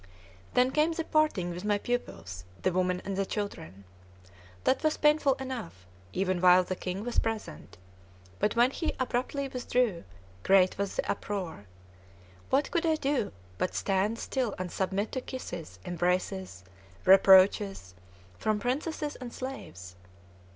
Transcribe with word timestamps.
Then 0.55 0.71
came 0.71 0.93
the 0.93 1.03
parting 1.03 1.51
with 1.51 1.63
my 1.63 1.77
pupils, 1.77 2.43
the 2.63 2.71
women 2.73 3.03
and 3.05 3.15
the 3.15 3.23
children. 3.23 3.83
That 4.63 4.81
was 4.83 4.97
painful 4.97 5.35
enough, 5.35 5.85
even 6.11 6.41
while 6.41 6.63
the 6.63 6.75
king 6.75 7.03
was 7.05 7.19
present; 7.19 7.77
but 8.39 8.55
when 8.55 8.71
he 8.71 8.93
abruptly 8.99 9.47
withdrew, 9.47 10.03
great 10.41 10.75
was 10.79 10.95
the 10.95 11.07
uproar. 11.07 11.65
What 12.49 12.71
could 12.71 12.83
I 12.87 12.95
do, 12.95 13.31
but 13.59 13.75
stand 13.75 14.17
still 14.17 14.55
and 14.57 14.71
submit 14.71 15.11
to 15.11 15.21
kisses, 15.21 15.77
embraces, 15.85 16.63
reproaches, 17.05 17.93
from 18.39 18.59
princesses 18.59 19.15
and 19.17 19.31
slaves? 19.31 19.97